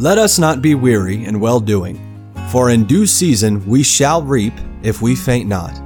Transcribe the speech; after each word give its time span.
Let 0.00 0.16
us 0.16 0.38
not 0.38 0.62
be 0.62 0.74
weary 0.74 1.26
in 1.26 1.40
well 1.40 1.60
doing, 1.60 2.00
for 2.50 2.70
in 2.70 2.86
due 2.86 3.04
season 3.04 3.62
we 3.66 3.82
shall 3.82 4.22
reap 4.22 4.54
if 4.82 5.02
we 5.02 5.14
faint 5.14 5.46
not. 5.46 5.78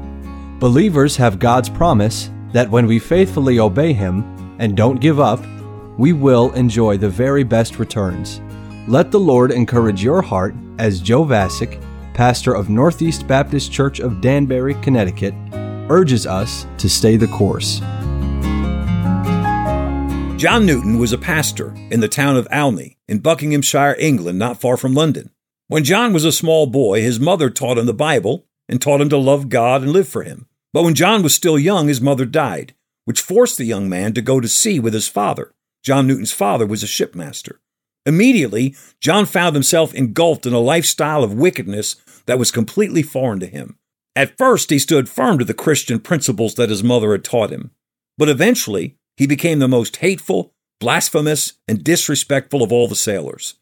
Believers 0.60 1.16
have 1.16 1.40
God's 1.40 1.68
promise 1.68 2.30
that 2.52 2.70
when 2.70 2.86
we 2.86 3.00
faithfully 3.00 3.58
obey 3.58 3.92
Him 3.92 4.56
and 4.60 4.76
don't 4.76 5.00
give 5.00 5.18
up, 5.18 5.44
we 5.98 6.12
will 6.12 6.52
enjoy 6.52 6.96
the 6.96 7.08
very 7.08 7.42
best 7.42 7.80
returns. 7.80 8.40
Let 8.86 9.10
the 9.10 9.18
Lord 9.18 9.50
encourage 9.50 10.04
your 10.04 10.22
heart 10.22 10.54
as 10.78 11.00
Joe 11.00 11.24
Vasick, 11.24 11.82
pastor 12.14 12.54
of 12.54 12.70
Northeast 12.70 13.26
Baptist 13.26 13.72
Church 13.72 13.98
of 13.98 14.20
Danbury, 14.20 14.74
Connecticut, 14.74 15.34
urges 15.90 16.24
us 16.24 16.68
to 16.78 16.88
stay 16.88 17.16
the 17.16 17.26
course. 17.26 17.80
John 20.44 20.66
Newton 20.66 20.98
was 20.98 21.10
a 21.10 21.16
pastor 21.16 21.72
in 21.90 22.00
the 22.00 22.06
town 22.06 22.36
of 22.36 22.46
Olney 22.52 22.98
in 23.08 23.20
Buckinghamshire, 23.20 23.96
England, 23.98 24.38
not 24.38 24.60
far 24.60 24.76
from 24.76 24.92
London. 24.92 25.30
When 25.68 25.84
John 25.84 26.12
was 26.12 26.26
a 26.26 26.32
small 26.32 26.66
boy, 26.66 27.00
his 27.00 27.18
mother 27.18 27.48
taught 27.48 27.78
him 27.78 27.86
the 27.86 27.94
Bible 27.94 28.44
and 28.68 28.78
taught 28.78 29.00
him 29.00 29.08
to 29.08 29.16
love 29.16 29.48
God 29.48 29.80
and 29.80 29.90
live 29.90 30.06
for 30.06 30.22
Him. 30.22 30.46
But 30.74 30.82
when 30.82 30.94
John 30.94 31.22
was 31.22 31.34
still 31.34 31.58
young, 31.58 31.88
his 31.88 32.02
mother 32.02 32.26
died, 32.26 32.74
which 33.06 33.22
forced 33.22 33.56
the 33.56 33.64
young 33.64 33.88
man 33.88 34.12
to 34.12 34.20
go 34.20 34.38
to 34.38 34.46
sea 34.46 34.78
with 34.78 34.92
his 34.92 35.08
father. 35.08 35.54
John 35.82 36.06
Newton's 36.06 36.30
father 36.30 36.66
was 36.66 36.82
a 36.82 36.86
shipmaster. 36.86 37.62
Immediately, 38.04 38.76
John 39.00 39.24
found 39.24 39.56
himself 39.56 39.94
engulfed 39.94 40.44
in 40.44 40.52
a 40.52 40.58
lifestyle 40.58 41.24
of 41.24 41.32
wickedness 41.32 41.96
that 42.26 42.38
was 42.38 42.50
completely 42.50 43.02
foreign 43.02 43.40
to 43.40 43.46
him. 43.46 43.78
At 44.14 44.36
first, 44.36 44.68
he 44.68 44.78
stood 44.78 45.08
firm 45.08 45.38
to 45.38 45.44
the 45.46 45.54
Christian 45.54 46.00
principles 46.00 46.56
that 46.56 46.68
his 46.68 46.84
mother 46.84 47.12
had 47.12 47.24
taught 47.24 47.48
him, 47.48 47.70
but 48.18 48.28
eventually, 48.28 48.98
he 49.16 49.26
became 49.26 49.58
the 49.58 49.68
most 49.68 49.96
hateful, 49.96 50.52
blasphemous, 50.80 51.54
and 51.68 51.84
disrespectful 51.84 52.62
of 52.62 52.72
all 52.72 52.88
the 52.88 52.96
sailors. 52.96 53.54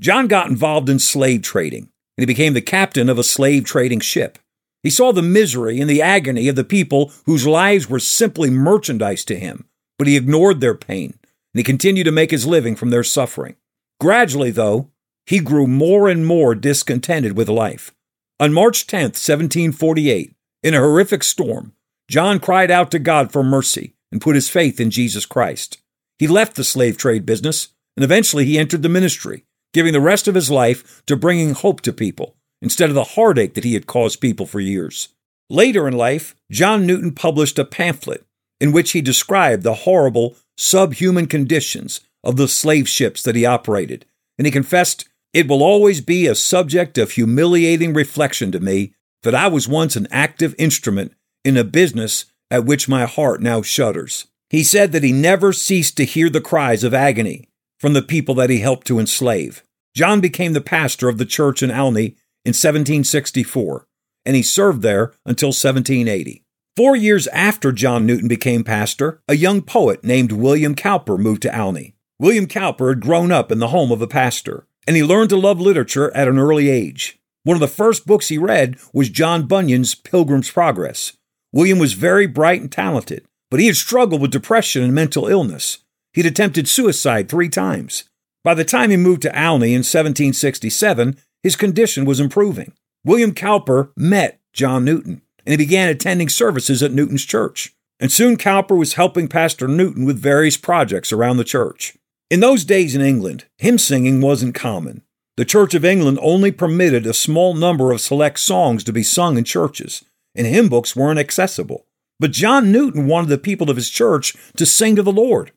John 0.00 0.28
got 0.28 0.48
involved 0.48 0.88
in 0.88 0.98
slave 0.98 1.42
trading, 1.42 1.90
and 2.16 2.22
he 2.22 2.26
became 2.26 2.54
the 2.54 2.60
captain 2.60 3.08
of 3.08 3.18
a 3.18 3.24
slave 3.24 3.64
trading 3.64 4.00
ship. 4.00 4.38
He 4.82 4.90
saw 4.90 5.12
the 5.12 5.22
misery 5.22 5.80
and 5.80 5.90
the 5.90 6.00
agony 6.00 6.48
of 6.48 6.56
the 6.56 6.64
people 6.64 7.12
whose 7.26 7.46
lives 7.46 7.90
were 7.90 7.98
simply 7.98 8.48
merchandise 8.48 9.24
to 9.26 9.38
him, 9.38 9.66
but 9.98 10.06
he 10.06 10.16
ignored 10.16 10.60
their 10.60 10.74
pain, 10.74 11.18
and 11.22 11.58
he 11.58 11.62
continued 11.62 12.04
to 12.04 12.12
make 12.12 12.30
his 12.30 12.46
living 12.46 12.76
from 12.76 12.90
their 12.90 13.04
suffering. 13.04 13.56
Gradually, 14.00 14.50
though, 14.50 14.90
he 15.26 15.38
grew 15.38 15.66
more 15.66 16.08
and 16.08 16.26
more 16.26 16.54
discontented 16.54 17.36
with 17.36 17.48
life. 17.48 17.92
On 18.38 18.54
March 18.54 18.86
10, 18.86 19.02
1748, 19.02 20.34
in 20.62 20.74
a 20.74 20.78
horrific 20.78 21.22
storm, 21.22 21.74
John 22.08 22.40
cried 22.40 22.70
out 22.70 22.90
to 22.92 22.98
God 22.98 23.30
for 23.30 23.42
mercy 23.42 23.94
and 24.12 24.20
put 24.20 24.34
his 24.34 24.48
faith 24.48 24.80
in 24.80 24.90
Jesus 24.90 25.26
Christ. 25.26 25.78
He 26.18 26.26
left 26.26 26.56
the 26.56 26.64
slave 26.64 26.96
trade 26.96 27.24
business, 27.24 27.68
and 27.96 28.04
eventually 28.04 28.44
he 28.44 28.58
entered 28.58 28.82
the 28.82 28.88
ministry, 28.88 29.44
giving 29.72 29.92
the 29.92 30.00
rest 30.00 30.28
of 30.28 30.34
his 30.34 30.50
life 30.50 31.02
to 31.06 31.16
bringing 31.16 31.54
hope 31.54 31.80
to 31.82 31.92
people 31.92 32.36
instead 32.62 32.88
of 32.88 32.94
the 32.94 33.04
heartache 33.04 33.54
that 33.54 33.64
he 33.64 33.74
had 33.74 33.86
caused 33.86 34.20
people 34.20 34.46
for 34.46 34.60
years. 34.60 35.08
Later 35.48 35.88
in 35.88 35.94
life, 35.94 36.34
John 36.50 36.86
Newton 36.86 37.12
published 37.12 37.58
a 37.58 37.64
pamphlet 37.64 38.24
in 38.60 38.72
which 38.72 38.92
he 38.92 39.00
described 39.00 39.62
the 39.62 39.74
horrible, 39.74 40.36
subhuman 40.56 41.26
conditions 41.26 42.00
of 42.22 42.36
the 42.36 42.48
slave 42.48 42.88
ships 42.88 43.22
that 43.22 43.34
he 43.34 43.46
operated, 43.46 44.04
and 44.38 44.46
he 44.46 44.52
confessed, 44.52 45.08
It 45.32 45.48
will 45.48 45.62
always 45.62 46.00
be 46.00 46.26
a 46.26 46.34
subject 46.34 46.98
of 46.98 47.12
humiliating 47.12 47.94
reflection 47.94 48.52
to 48.52 48.60
me 48.60 48.92
that 49.22 49.34
I 49.34 49.48
was 49.48 49.66
once 49.66 49.96
an 49.96 50.06
active 50.10 50.54
instrument 50.58 51.12
in 51.44 51.56
a 51.56 51.64
business 51.64 52.26
at 52.50 52.64
which 52.64 52.88
my 52.88 53.06
heart 53.06 53.40
now 53.40 53.62
shudders. 53.62 54.26
He 54.48 54.64
said 54.64 54.92
that 54.92 55.04
he 55.04 55.12
never 55.12 55.52
ceased 55.52 55.96
to 55.96 56.04
hear 56.04 56.28
the 56.28 56.40
cries 56.40 56.82
of 56.82 56.92
agony 56.92 57.48
from 57.78 57.92
the 57.92 58.02
people 58.02 58.34
that 58.34 58.50
he 58.50 58.58
helped 58.58 58.86
to 58.88 58.98
enslave. 58.98 59.62
John 59.94 60.20
became 60.20 60.52
the 60.52 60.60
pastor 60.60 61.08
of 61.08 61.18
the 61.18 61.24
church 61.24 61.62
in 61.62 61.70
Olney 61.70 62.16
in 62.44 62.50
1764, 62.50 63.86
and 64.24 64.36
he 64.36 64.42
served 64.42 64.82
there 64.82 65.12
until 65.24 65.48
1780. 65.48 66.44
Four 66.76 66.96
years 66.96 67.26
after 67.28 67.72
John 67.72 68.06
Newton 68.06 68.28
became 68.28 68.64
pastor, 68.64 69.20
a 69.28 69.36
young 69.36 69.62
poet 69.62 70.04
named 70.04 70.32
William 70.32 70.74
Cowper 70.74 71.18
moved 71.18 71.42
to 71.42 71.60
Olney. 71.60 71.94
William 72.18 72.46
Cowper 72.46 72.90
had 72.90 73.00
grown 73.00 73.32
up 73.32 73.50
in 73.50 73.58
the 73.58 73.68
home 73.68 73.90
of 73.90 74.02
a 74.02 74.06
pastor, 74.06 74.66
and 74.86 74.96
he 74.96 75.02
learned 75.02 75.30
to 75.30 75.36
love 75.36 75.60
literature 75.60 76.14
at 76.14 76.28
an 76.28 76.38
early 76.38 76.68
age. 76.68 77.18
One 77.42 77.54
of 77.56 77.60
the 77.60 77.68
first 77.68 78.06
books 78.06 78.28
he 78.28 78.38
read 78.38 78.78
was 78.92 79.08
John 79.08 79.46
Bunyan's 79.46 79.94
Pilgrim's 79.94 80.50
Progress. 80.50 81.16
William 81.52 81.78
was 81.78 81.94
very 81.94 82.26
bright 82.26 82.60
and 82.60 82.70
talented, 82.70 83.24
but 83.50 83.60
he 83.60 83.66
had 83.66 83.76
struggled 83.76 84.20
with 84.20 84.30
depression 84.30 84.82
and 84.82 84.94
mental 84.94 85.26
illness. 85.26 85.78
He'd 86.12 86.26
attempted 86.26 86.68
suicide 86.68 87.28
three 87.28 87.48
times. 87.48 88.04
By 88.42 88.54
the 88.54 88.64
time 88.64 88.90
he 88.90 88.96
moved 88.96 89.22
to 89.22 89.28
Olney 89.28 89.72
in 89.72 89.80
1767, 89.80 91.16
his 91.42 91.56
condition 91.56 92.04
was 92.04 92.20
improving. 92.20 92.72
William 93.04 93.32
Cowper 93.32 93.90
met 93.96 94.40
John 94.52 94.84
Newton, 94.84 95.22
and 95.44 95.52
he 95.52 95.56
began 95.56 95.88
attending 95.88 96.28
services 96.28 96.82
at 96.82 96.92
Newton's 96.92 97.24
church. 97.24 97.74
And 97.98 98.10
soon 98.10 98.36
Cowper 98.36 98.76
was 98.76 98.94
helping 98.94 99.28
Pastor 99.28 99.68
Newton 99.68 100.04
with 100.04 100.18
various 100.18 100.56
projects 100.56 101.12
around 101.12 101.36
the 101.36 101.44
church. 101.44 101.96
In 102.30 102.40
those 102.40 102.64
days 102.64 102.94
in 102.94 103.00
England, 103.00 103.44
hymn 103.58 103.76
singing 103.76 104.20
wasn't 104.20 104.54
common. 104.54 105.02
The 105.36 105.44
Church 105.44 105.74
of 105.74 105.84
England 105.84 106.18
only 106.22 106.52
permitted 106.52 107.06
a 107.06 107.14
small 107.14 107.54
number 107.54 107.92
of 107.92 108.00
select 108.00 108.38
songs 108.38 108.84
to 108.84 108.92
be 108.92 109.02
sung 109.02 109.36
in 109.38 109.44
churches, 109.44 110.04
and 110.34 110.46
hymn 110.46 110.68
books 110.68 110.94
weren't 110.96 111.18
accessible. 111.18 111.86
But 112.18 112.32
John 112.32 112.70
Newton 112.70 113.06
wanted 113.06 113.28
the 113.28 113.38
people 113.38 113.70
of 113.70 113.76
his 113.76 113.90
church 113.90 114.36
to 114.56 114.66
sing 114.66 114.96
to 114.96 115.02
the 115.02 115.12
Lord. 115.12 115.52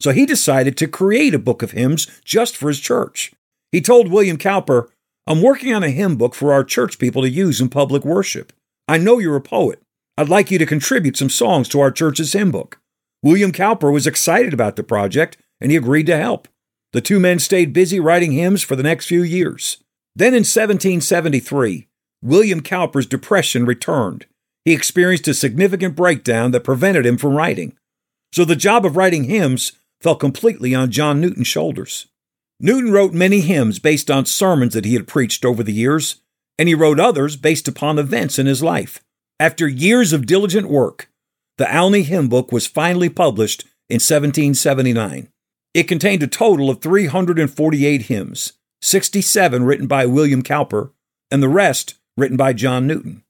So 0.00 0.12
he 0.12 0.26
decided 0.26 0.76
to 0.76 0.88
create 0.88 1.34
a 1.34 1.38
book 1.38 1.62
of 1.62 1.72
hymns 1.72 2.06
just 2.24 2.56
for 2.56 2.68
his 2.68 2.80
church. 2.80 3.32
He 3.72 3.80
told 3.80 4.10
William 4.10 4.38
Cowper, 4.38 4.88
I'm 5.26 5.42
working 5.42 5.74
on 5.74 5.82
a 5.82 5.90
hymn 5.90 6.16
book 6.16 6.34
for 6.34 6.52
our 6.52 6.64
church 6.64 6.98
people 6.98 7.22
to 7.22 7.28
use 7.28 7.60
in 7.60 7.68
public 7.68 8.04
worship. 8.04 8.52
I 8.86 8.96
know 8.96 9.18
you're 9.18 9.36
a 9.36 9.42
poet. 9.42 9.82
I'd 10.16 10.28
like 10.28 10.50
you 10.50 10.58
to 10.58 10.66
contribute 10.66 11.16
some 11.16 11.28
songs 11.28 11.68
to 11.68 11.80
our 11.80 11.90
church's 11.90 12.32
hymn 12.32 12.50
book. 12.50 12.80
William 13.22 13.52
Cowper 13.52 13.92
was 13.92 14.06
excited 14.06 14.54
about 14.54 14.76
the 14.76 14.82
project 14.82 15.36
and 15.60 15.70
he 15.70 15.76
agreed 15.76 16.06
to 16.06 16.16
help. 16.16 16.48
The 16.92 17.00
two 17.00 17.20
men 17.20 17.38
stayed 17.38 17.72
busy 17.72 18.00
writing 18.00 18.32
hymns 18.32 18.62
for 18.62 18.76
the 18.76 18.82
next 18.82 19.06
few 19.06 19.22
years. 19.22 19.82
Then 20.16 20.28
in 20.28 20.40
1773, 20.40 21.87
William 22.22 22.60
Cowper's 22.60 23.06
depression 23.06 23.64
returned. 23.64 24.26
He 24.64 24.72
experienced 24.72 25.28
a 25.28 25.34
significant 25.34 25.96
breakdown 25.96 26.50
that 26.50 26.64
prevented 26.64 27.06
him 27.06 27.16
from 27.16 27.34
writing. 27.34 27.76
So 28.32 28.44
the 28.44 28.56
job 28.56 28.84
of 28.84 28.96
writing 28.96 29.24
hymns 29.24 29.72
fell 30.00 30.16
completely 30.16 30.74
on 30.74 30.90
John 30.90 31.20
Newton's 31.20 31.46
shoulders. 31.46 32.06
Newton 32.60 32.92
wrote 32.92 33.12
many 33.12 33.40
hymns 33.40 33.78
based 33.78 34.10
on 34.10 34.26
sermons 34.26 34.74
that 34.74 34.84
he 34.84 34.94
had 34.94 35.06
preached 35.06 35.44
over 35.44 35.62
the 35.62 35.72
years, 35.72 36.20
and 36.58 36.68
he 36.68 36.74
wrote 36.74 36.98
others 36.98 37.36
based 37.36 37.68
upon 37.68 37.98
events 37.98 38.38
in 38.38 38.46
his 38.46 38.62
life. 38.62 39.00
After 39.40 39.68
years 39.68 40.12
of 40.12 40.26
diligent 40.26 40.68
work, 40.68 41.08
the 41.56 41.76
Olney 41.76 42.02
Hymn 42.02 42.28
Book 42.28 42.50
was 42.50 42.66
finally 42.66 43.08
published 43.08 43.62
in 43.88 43.96
1779. 43.96 45.28
It 45.74 45.84
contained 45.84 46.22
a 46.22 46.26
total 46.26 46.70
of 46.70 46.80
348 46.80 48.02
hymns, 48.02 48.54
67 48.82 49.64
written 49.64 49.86
by 49.86 50.06
William 50.06 50.42
Cowper, 50.42 50.90
and 51.30 51.42
the 51.42 51.48
rest 51.48 51.94
written 52.18 52.36
by 52.36 52.52
John 52.52 52.86
Newton. 52.86 53.22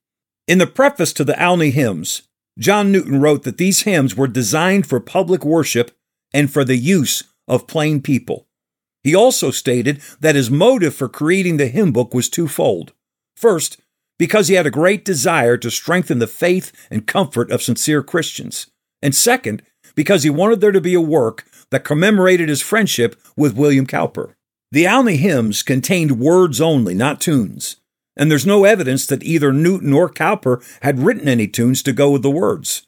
In 0.47 0.59
the 0.59 0.67
preface 0.67 1.13
to 1.13 1.25
the 1.25 1.43
Olney 1.45 1.71
hymns, 1.71 2.23
John 2.59 2.91
Newton 2.91 3.21
wrote 3.21 3.43
that 3.43 3.59
these 3.59 3.83
hymns 3.83 4.17
were 4.17 4.27
designed 4.27 4.87
for 4.87 4.99
public 4.99 5.45
worship 5.45 5.93
and 6.33 6.51
for 6.51 6.65
the 6.65 6.77
use 6.77 7.25
of 7.47 7.67
plain 7.67 8.01
people. 8.01 8.47
He 9.05 9.15
also 9.15 9.51
stated 9.51 10.01
that 10.21 10.35
his 10.35 10.51
motive 10.51 10.95
for 10.95 11.09
creating 11.09 11.57
the 11.59 11.69
hymn 11.69 11.93
book 11.93 12.15
was 12.15 12.29
twofold. 12.29 12.93
First, 13.37 13.79
because 14.19 14.49
he 14.49 14.55
had 14.55 14.67
a 14.67 14.71
great 14.71 15.05
desire 15.05 15.57
to 15.59 15.71
strengthen 15.71 16.19
the 16.19 16.27
faith 16.27 16.73
and 16.91 17.07
comfort 17.07 17.51
of 17.51 17.63
sincere 17.63 18.03
Christians. 18.03 18.67
And 19.01 19.15
second, 19.15 19.63
because 19.95 20.25
he 20.25 20.31
wanted 20.31 20.61
there 20.61 20.73
to 20.73 20.81
be 20.81 20.95
a 20.95 21.01
work 21.01 21.45
that 21.71 21.85
commemorated 21.85 22.49
his 22.49 22.63
friendship 22.63 23.21
with 23.37 23.57
William 23.57 23.87
Cowper. 23.87 24.35
The 24.73 24.89
Olney 24.89 25.17
hymns 25.17 25.63
contained 25.63 26.19
words 26.19 26.61
only, 26.61 26.95
not 26.95 27.21
tunes, 27.21 27.77
and 28.19 28.31
there's 28.31 28.47
no 28.47 28.65
evidence 28.65 29.07
that 29.07 29.23
either 29.23 29.53
Newton 29.53 29.93
or 29.93 30.11
Cowper 30.11 30.63
had 30.83 30.99
written 30.99 31.29
any 31.29 31.47
tunes 31.47 31.83
to 31.85 31.93
go 31.93 32.11
with 32.11 32.23
the 32.23 32.31
words. 32.31 32.87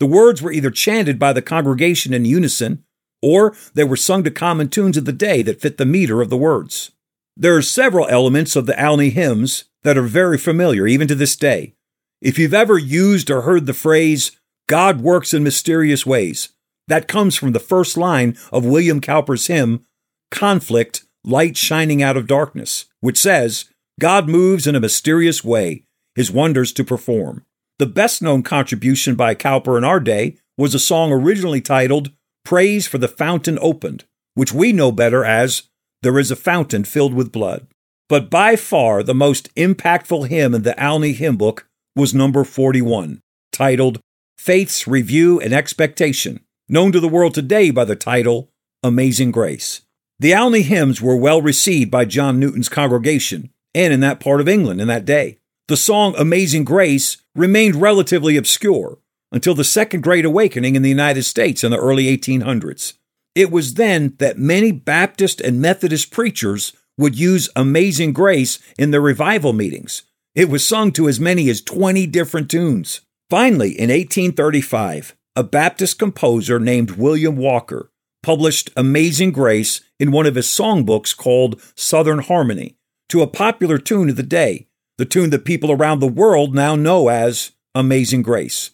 The 0.00 0.06
words 0.06 0.42
were 0.42 0.52
either 0.52 0.70
chanted 0.70 1.18
by 1.18 1.32
the 1.32 1.40
congregation 1.40 2.12
in 2.12 2.24
unison 2.24 2.84
or 3.22 3.54
they 3.74 3.84
were 3.84 3.96
sung 3.96 4.24
to 4.24 4.30
common 4.30 4.68
tunes 4.68 4.96
of 4.96 5.04
the 5.04 5.12
day 5.12 5.42
that 5.42 5.60
fit 5.60 5.78
the 5.78 5.86
meter 5.86 6.20
of 6.20 6.28
the 6.28 6.36
words. 6.36 6.90
There 7.36 7.56
are 7.56 7.62
several 7.62 8.08
elements 8.08 8.56
of 8.56 8.66
the 8.66 8.84
Olney 8.84 9.10
hymns 9.10 9.64
that 9.84 9.96
are 9.96 10.02
very 10.02 10.36
familiar 10.36 10.86
even 10.86 11.08
to 11.08 11.14
this 11.14 11.36
day. 11.36 11.74
If 12.20 12.38
you've 12.38 12.52
ever 12.52 12.78
used 12.78 13.30
or 13.30 13.42
heard 13.42 13.66
the 13.66 13.74
phrase, 13.74 14.32
God 14.68 15.00
works 15.00 15.32
in 15.32 15.42
mysterious 15.42 16.04
ways, 16.04 16.50
that 16.88 17.08
comes 17.08 17.36
from 17.36 17.52
the 17.52 17.60
first 17.60 17.96
line 17.96 18.36
of 18.52 18.64
William 18.64 19.00
Cowper's 19.00 19.46
hymn, 19.46 19.86
Conflict, 20.30 21.04
Light 21.24 21.56
Shining 21.56 22.02
Out 22.02 22.16
of 22.16 22.26
Darkness, 22.26 22.86
which 23.00 23.18
says, 23.18 23.66
God 24.00 24.28
moves 24.28 24.66
in 24.66 24.74
a 24.74 24.80
mysterious 24.80 25.44
way, 25.44 25.84
his 26.14 26.30
wonders 26.30 26.72
to 26.72 26.84
perform. 26.84 27.44
The 27.78 27.86
best 27.86 28.22
known 28.22 28.42
contribution 28.42 29.14
by 29.14 29.34
Cowper 29.34 29.76
in 29.76 29.84
our 29.84 30.00
day 30.00 30.36
was 30.56 30.74
a 30.74 30.78
song 30.78 31.12
originally 31.12 31.60
titled 31.60 32.10
Praise 32.44 32.86
for 32.86 32.98
the 32.98 33.08
Fountain 33.08 33.58
Opened, 33.60 34.04
which 34.34 34.52
we 34.52 34.72
know 34.72 34.92
better 34.92 35.24
as 35.24 35.64
there 36.02 36.18
is 36.18 36.30
a 36.30 36.36
fountain 36.36 36.84
filled 36.84 37.14
with 37.14 37.32
blood. 37.32 37.66
But 38.08 38.30
by 38.30 38.56
far 38.56 39.02
the 39.02 39.14
most 39.14 39.54
impactful 39.54 40.28
hymn 40.28 40.54
in 40.54 40.62
the 40.62 40.84
Olney 40.84 41.12
hymn 41.12 41.36
book 41.36 41.66
was 41.96 42.14
number 42.14 42.44
41, 42.44 43.20
titled 43.52 44.00
Faith's 44.38 44.86
Review 44.86 45.40
and 45.40 45.52
Expectation, 45.52 46.40
known 46.68 46.92
to 46.92 47.00
the 47.00 47.08
world 47.08 47.34
today 47.34 47.70
by 47.70 47.84
the 47.84 47.96
title 47.96 48.50
Amazing 48.82 49.30
Grace. 49.30 49.82
The 50.18 50.34
Olney 50.34 50.62
hymns 50.62 51.00
were 51.00 51.16
well 51.16 51.40
received 51.40 51.90
by 51.90 52.04
John 52.04 52.38
Newton's 52.38 52.68
congregation 52.68 53.50
and 53.74 53.92
in 53.92 54.00
that 54.00 54.20
part 54.20 54.40
of 54.40 54.48
England 54.48 54.80
in 54.80 54.88
that 54.88 55.04
day. 55.04 55.38
The 55.68 55.76
song 55.76 56.14
Amazing 56.18 56.64
Grace 56.64 57.18
remained 57.34 57.76
relatively 57.76 58.36
obscure 58.36 58.98
until 59.30 59.54
the 59.54 59.64
Second 59.64 60.02
Great 60.02 60.24
Awakening 60.24 60.76
in 60.76 60.82
the 60.82 60.88
United 60.88 61.22
States 61.22 61.64
in 61.64 61.70
the 61.70 61.78
early 61.78 62.04
1800s. 62.16 62.94
It 63.34 63.50
was 63.50 63.74
then 63.74 64.14
that 64.18 64.36
many 64.36 64.72
Baptist 64.72 65.40
and 65.40 65.60
Methodist 65.60 66.10
preachers 66.10 66.74
would 66.98 67.18
use 67.18 67.48
Amazing 67.56 68.12
Grace 68.12 68.58
in 68.78 68.90
their 68.90 69.00
revival 69.00 69.54
meetings. 69.54 70.02
It 70.34 70.50
was 70.50 70.66
sung 70.66 70.92
to 70.92 71.08
as 71.08 71.18
many 71.18 71.48
as 71.48 71.62
20 71.62 72.06
different 72.08 72.50
tunes. 72.50 73.00
Finally, 73.30 73.70
in 73.70 73.88
1835, 73.88 75.16
a 75.34 75.42
Baptist 75.42 75.98
composer 75.98 76.60
named 76.60 76.92
William 76.92 77.36
Walker 77.36 77.90
published 78.22 78.70
Amazing 78.76 79.32
Grace 79.32 79.80
in 79.98 80.12
one 80.12 80.26
of 80.26 80.34
his 80.34 80.46
songbooks 80.46 81.16
called 81.16 81.60
Southern 81.74 82.18
Harmony 82.18 82.76
to 83.12 83.20
a 83.20 83.26
popular 83.26 83.76
tune 83.76 84.08
of 84.08 84.16
the 84.16 84.22
day, 84.22 84.66
the 84.96 85.04
tune 85.04 85.28
that 85.28 85.44
people 85.44 85.70
around 85.70 86.00
the 86.00 86.06
world 86.06 86.54
now 86.54 86.74
know 86.74 87.08
as 87.08 87.52
Amazing 87.74 88.22
Grace. 88.22 88.70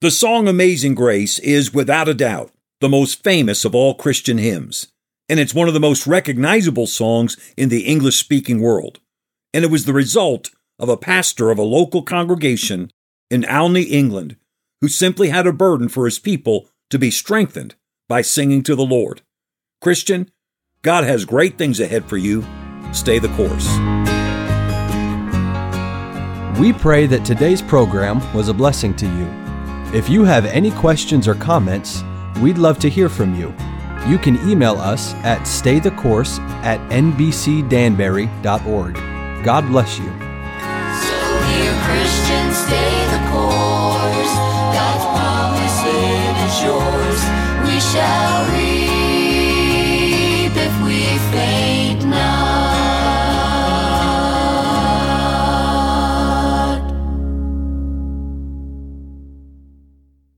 The 0.00 0.12
song 0.12 0.46
Amazing 0.46 0.94
Grace 0.94 1.40
is, 1.40 1.74
without 1.74 2.08
a 2.08 2.14
doubt, 2.14 2.52
the 2.80 2.88
most 2.88 3.24
famous 3.24 3.64
of 3.64 3.74
all 3.74 3.94
Christian 3.94 4.38
hymns, 4.38 4.92
and 5.28 5.40
it's 5.40 5.56
one 5.56 5.66
of 5.66 5.74
the 5.74 5.80
most 5.80 6.06
recognizable 6.06 6.86
songs 6.86 7.36
in 7.56 7.68
the 7.68 7.80
English 7.80 8.14
speaking 8.14 8.60
world. 8.60 9.00
And 9.52 9.64
it 9.64 9.72
was 9.72 9.86
the 9.86 9.92
result 9.92 10.50
of 10.78 10.88
a 10.88 10.96
pastor 10.96 11.50
of 11.50 11.58
a 11.58 11.62
local 11.62 12.02
congregation 12.02 12.92
in 13.28 13.44
Olney, 13.44 13.82
England, 13.82 14.36
who 14.80 14.86
simply 14.86 15.30
had 15.30 15.48
a 15.48 15.52
burden 15.52 15.88
for 15.88 16.04
his 16.04 16.20
people 16.20 16.68
to 16.90 16.98
be 17.00 17.10
strengthened 17.10 17.74
by 18.08 18.22
singing 18.22 18.62
to 18.62 18.76
the 18.76 18.86
Lord. 18.86 19.22
Christian, 19.80 20.30
God 20.82 21.02
has 21.02 21.24
great 21.24 21.58
things 21.58 21.80
ahead 21.80 22.04
for 22.04 22.16
you. 22.16 22.46
Stay 22.92 23.18
the 23.18 23.28
course. 23.30 23.68
We 26.58 26.72
pray 26.72 27.06
that 27.06 27.24
today's 27.24 27.62
program 27.62 28.20
was 28.34 28.48
a 28.48 28.54
blessing 28.54 28.94
to 28.96 29.06
you. 29.06 29.28
If 29.96 30.08
you 30.08 30.24
have 30.24 30.44
any 30.44 30.70
questions 30.70 31.26
or 31.26 31.34
comments, 31.34 32.04
we'd 32.40 32.58
love 32.58 32.78
to 32.80 32.88
hear 32.88 33.08
from 33.08 33.34
you. 33.34 33.54
You 34.06 34.18
can 34.18 34.36
email 34.48 34.76
us 34.76 35.14
at 35.24 35.40
staythecourse 35.40 36.38
at 36.62 36.78
nbcdanbury.org. 36.90 38.94
God 39.44 39.66
bless 39.68 39.98
you. 39.98 40.29